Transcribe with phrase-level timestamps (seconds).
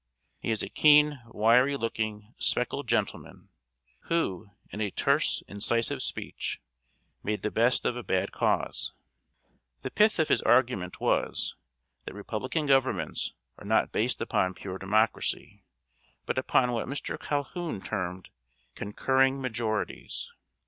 [0.39, 3.49] He is a keen, wiry looking, spectacled gentleman,
[4.05, 6.59] who, in a terse, incisive speech,
[7.21, 8.93] made the best of a bad cause.
[9.83, 11.55] The pith of his argument was,
[12.05, 15.65] that Republican Governments are not based upon pure Democracy,
[16.25, 17.19] but upon what Mr.
[17.19, 18.31] Calhoun termed
[18.73, 20.31] "concurring majorities."